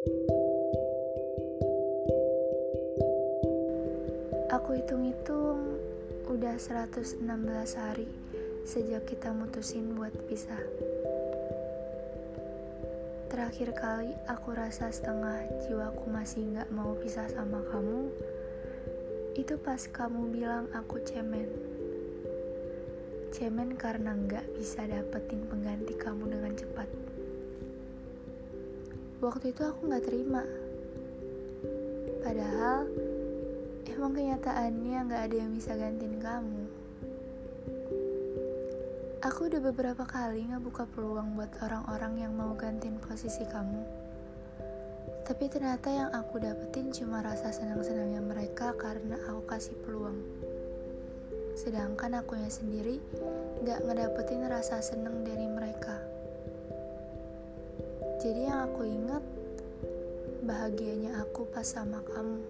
Aku 0.00 0.16
hitung-hitung 4.80 5.76
udah 6.24 6.56
116 6.56 7.20
hari 7.76 8.08
sejak 8.64 9.04
kita 9.04 9.28
mutusin 9.36 9.92
buat 9.92 10.16
pisah. 10.24 10.56
Terakhir 13.28 13.76
kali 13.76 14.16
aku 14.24 14.56
rasa 14.56 14.88
setengah 14.88 15.44
jiwaku 15.68 16.08
masih 16.08 16.48
gak 16.56 16.72
mau 16.72 16.96
pisah 16.96 17.28
sama 17.28 17.60
kamu, 17.68 18.08
itu 19.36 19.60
pas 19.60 19.84
kamu 19.84 20.32
bilang 20.32 20.64
aku 20.72 20.96
cemen. 21.04 21.52
Cemen 23.36 23.76
karena 23.76 24.16
gak 24.16 24.48
bisa 24.56 24.80
dapetin 24.80 25.44
pengganti 25.44 25.92
kamu 25.92 26.32
dengan 26.32 26.56
cepat. 26.56 27.09
Waktu 29.20 29.52
itu 29.52 29.60
aku 29.68 29.84
gak 29.92 30.08
terima. 30.08 30.40
Padahal, 32.24 32.88
emang 33.84 34.16
kenyataannya 34.16 34.96
gak 35.12 35.22
ada 35.28 35.36
yang 35.36 35.52
bisa 35.52 35.76
gantiin 35.76 36.16
kamu. 36.24 36.64
Aku 39.20 39.52
udah 39.52 39.60
beberapa 39.60 40.08
kali 40.08 40.48
ngebuka 40.48 40.88
peluang 40.96 41.36
buat 41.36 41.52
orang-orang 41.60 42.24
yang 42.24 42.32
mau 42.32 42.56
gantiin 42.56 42.96
posisi 42.96 43.44
kamu. 43.44 43.84
Tapi 45.28 45.44
ternyata 45.52 45.92
yang 45.92 46.10
aku 46.16 46.40
dapetin 46.40 46.88
cuma 46.88 47.20
rasa 47.20 47.52
senang-senangnya 47.52 48.24
mereka 48.24 48.72
karena 48.72 49.20
aku 49.28 49.44
kasih 49.44 49.76
peluang. 49.84 50.16
Sedangkan 51.60 52.24
akunya 52.24 52.48
sendiri 52.48 53.04
gak 53.68 53.84
ngedapetin 53.84 54.48
rasa 54.48 54.80
seneng 54.80 55.28
dari 55.28 55.44
mereka. 55.44 56.09
Jadi 58.20 58.52
yang 58.52 58.68
aku 58.68 58.84
ingat 58.84 59.24
bahagianya 60.44 61.24
aku 61.24 61.48
pas 61.48 61.64
sama 61.64 62.04
kamu. 62.04 62.44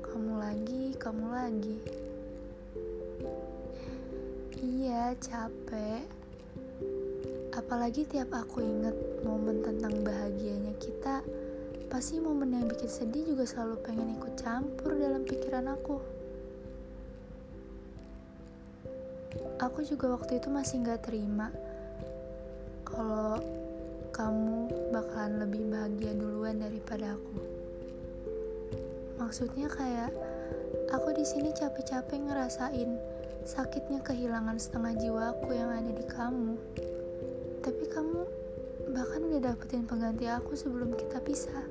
Kamu 0.00 0.32
lagi, 0.40 0.96
kamu 0.96 1.26
lagi. 1.28 1.76
Iya, 4.64 5.12
capek. 5.20 6.08
Apalagi 7.52 8.08
tiap 8.08 8.32
aku 8.32 8.64
inget 8.64 8.96
momen 9.20 9.60
tentang 9.60 10.00
bahagianya 10.00 10.72
kita, 10.80 11.20
pasti 11.92 12.16
momen 12.16 12.56
yang 12.56 12.64
bikin 12.64 12.88
sedih 12.88 13.28
juga 13.28 13.44
selalu 13.44 13.76
pengen 13.84 14.16
ikut 14.16 14.40
campur 14.40 14.96
dalam 14.96 15.20
pikiran 15.20 15.68
aku. 15.68 16.00
Aku 19.60 19.84
juga 19.84 20.16
waktu 20.16 20.40
itu 20.40 20.48
masih 20.48 20.80
gak 20.80 21.04
terima 21.04 21.52
kalau 22.86 23.42
kamu 24.14 24.70
bakalan 24.94 25.44
lebih 25.44 25.68
bahagia 25.68 26.14
duluan 26.14 26.62
daripada 26.62 27.18
aku. 27.18 27.36
Maksudnya 29.20 29.66
kayak 29.66 30.14
aku 30.94 31.12
di 31.12 31.26
sini 31.26 31.50
capek-capek 31.50 32.30
ngerasain 32.30 32.96
sakitnya 33.44 34.00
kehilangan 34.00 34.56
setengah 34.56 34.94
jiwaku 34.96 35.52
yang 35.52 35.68
ada 35.68 35.92
di 35.92 36.04
kamu. 36.06 36.54
Tapi 37.60 37.84
kamu 37.90 38.22
bahkan 38.94 39.20
udah 39.26 39.40
dapetin 39.52 39.84
pengganti 39.84 40.30
aku 40.30 40.54
sebelum 40.54 40.94
kita 40.94 41.18
pisah. 41.20 41.66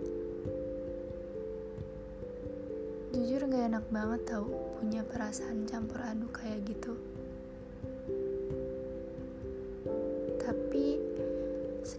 Jujur 3.15 3.47
gak 3.47 3.71
enak 3.71 3.85
banget 3.89 4.21
tau 4.27 4.45
punya 4.77 5.01
perasaan 5.07 5.63
campur 5.63 6.03
aduk 6.03 6.35
kayak 6.35 6.67
gitu. 6.67 7.14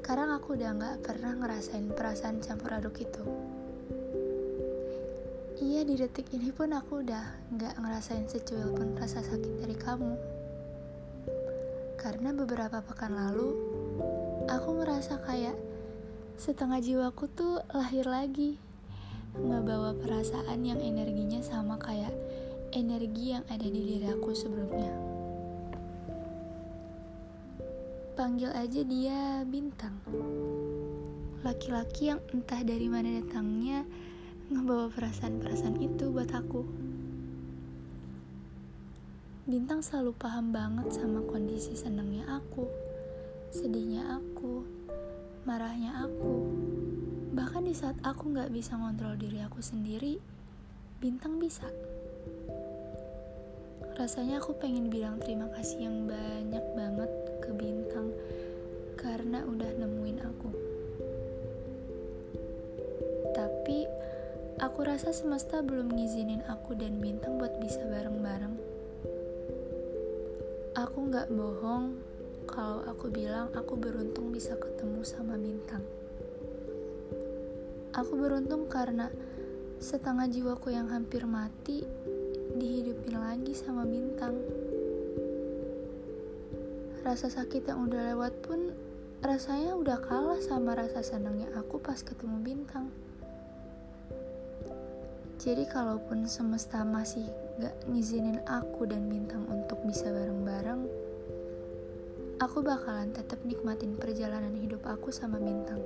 Sekarang 0.06 0.38
aku 0.38 0.54
udah 0.54 0.70
gak 0.78 1.02
pernah 1.02 1.34
ngerasain 1.34 1.90
perasaan 1.90 2.38
campur 2.38 2.70
aduk 2.70 3.02
itu. 3.02 3.26
Iya 5.58 5.82
di 5.82 5.98
detik 5.98 6.30
ini 6.30 6.54
pun 6.54 6.70
aku 6.70 7.02
udah 7.02 7.26
gak 7.58 7.74
ngerasain 7.74 8.22
secuil 8.30 8.70
pun 8.70 8.94
rasa 8.94 9.18
sakit 9.26 9.66
dari 9.66 9.74
kamu. 9.74 10.14
Karena 11.98 12.30
beberapa 12.30 12.86
pekan 12.86 13.18
lalu, 13.18 13.50
aku 14.46 14.78
ngerasa 14.78 15.26
kayak 15.26 15.58
setengah 16.38 16.78
jiwaku 16.78 17.26
tuh 17.26 17.66
lahir 17.74 18.06
lagi. 18.06 18.62
Ngebawa 19.34 19.98
perasaan 19.98 20.62
yang 20.62 20.78
energinya 20.86 21.42
sama 21.42 21.82
kayak 21.82 22.14
energi 22.70 23.34
yang 23.34 23.42
ada 23.50 23.66
di 23.66 23.82
diri 23.82 24.06
aku 24.06 24.30
sebelumnya. 24.38 25.15
Panggil 28.16 28.48
aja 28.56 28.80
dia 28.80 29.44
bintang. 29.44 29.92
Laki-laki 31.44 32.08
yang 32.08 32.20
entah 32.32 32.64
dari 32.64 32.88
mana 32.88 33.20
datangnya, 33.20 33.84
ngebawa 34.48 34.88
perasaan-perasaan 34.90 35.76
itu 35.84 36.08
buat 36.08 36.32
aku. 36.32 36.64
Bintang 39.46 39.84
selalu 39.84 40.16
paham 40.16 40.50
banget 40.50 40.96
sama 40.96 41.20
kondisi 41.28 41.76
senangnya 41.76 42.24
aku, 42.26 42.64
sedihnya 43.52 44.18
aku, 44.18 44.64
marahnya 45.44 46.00
aku. 46.00 46.50
Bahkan 47.36 47.68
di 47.68 47.76
saat 47.76 48.00
aku 48.00 48.32
gak 48.32 48.48
bisa 48.48 48.74
ngontrol 48.80 49.14
diri 49.20 49.44
aku 49.44 49.60
sendiri, 49.60 50.18
Bintang 50.96 51.36
bisa. 51.36 51.68
Rasanya 54.00 54.40
aku 54.40 54.56
pengen 54.56 54.88
bilang 54.88 55.20
terima 55.20 55.44
kasih 55.52 55.92
yang 55.92 56.08
banyak 56.08 56.64
banget 56.72 57.10
ke 57.46 57.54
Bintang 57.54 58.10
karena 58.98 59.46
udah 59.46 59.70
nemuin 59.78 60.18
aku. 60.26 60.50
Tapi 63.30 63.78
Aku 64.56 64.88
rasa 64.88 65.12
semesta 65.12 65.60
belum 65.60 65.92
ngizinin 65.92 66.40
aku 66.48 66.72
dan 66.72 66.96
Bintang 66.96 67.36
buat 67.36 67.60
bisa 67.60 67.84
bareng-bareng. 67.84 68.56
Aku 70.72 71.12
gak 71.12 71.28
bohong 71.28 72.00
kalau 72.48 72.80
aku 72.88 73.12
bilang 73.12 73.52
aku 73.52 73.76
beruntung 73.76 74.32
bisa 74.32 74.56
ketemu 74.56 75.04
sama 75.04 75.36
Bintang. 75.36 75.84
Aku 77.92 78.16
beruntung 78.16 78.64
karena 78.72 79.12
setengah 79.76 80.24
jiwaku 80.24 80.72
yang 80.72 80.88
hampir 80.88 81.28
mati 81.28 81.84
dihidupin 82.56 83.12
lagi 83.12 83.52
sama 83.52 83.84
Bintang. 83.84 84.40
Rasa 87.06 87.30
sakit 87.30 87.70
yang 87.70 87.86
udah 87.86 88.02
lewat 88.18 88.34
pun 88.42 88.74
rasanya 89.22 89.78
udah 89.78 89.94
kalah 90.02 90.42
sama 90.42 90.74
rasa 90.74 91.06
senangnya 91.06 91.46
aku 91.54 91.78
pas 91.78 92.02
ketemu 92.02 92.42
Bintang. 92.42 92.90
Jadi 95.38 95.70
kalaupun 95.70 96.26
semesta 96.26 96.82
masih 96.82 97.22
gak 97.62 97.78
ngizinin 97.86 98.42
aku 98.42 98.90
dan 98.90 99.06
bintang 99.06 99.46
untuk 99.46 99.78
bisa 99.86 100.10
bareng-bareng, 100.10 100.82
aku 102.42 102.58
bakalan 102.66 103.14
tetap 103.14 103.38
nikmatin 103.46 103.94
perjalanan 103.94 104.58
hidup 104.58 104.82
aku 104.82 105.14
sama 105.14 105.38
bintang. 105.38 105.78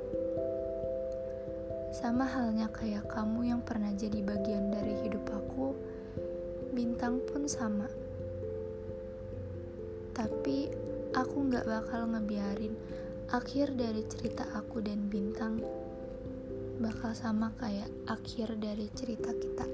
Sama 1.92 2.24
halnya 2.24 2.72
kayak 2.72 3.12
kamu 3.12 3.52
yang 3.52 3.60
pernah 3.60 3.92
jadi 3.92 4.24
bagian 4.24 4.72
dari 4.72 4.96
hidup 5.04 5.28
aku, 5.28 5.76
bintang 6.72 7.20
pun 7.28 7.44
sama. 7.44 7.92
Tapi 10.16 10.89
aku 11.14 11.50
gak 11.50 11.66
bakal 11.66 12.06
ngebiarin 12.06 12.74
akhir 13.30 13.74
dari 13.78 14.02
cerita 14.10 14.46
aku 14.54 14.82
dan 14.82 15.06
bintang 15.06 15.62
bakal 16.80 17.12
sama 17.12 17.52
kayak 17.60 17.92
akhir 18.08 18.56
dari 18.56 18.88
cerita 18.96 19.30
kita. 19.36 19.68